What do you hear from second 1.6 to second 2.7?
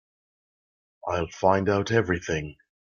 out everything.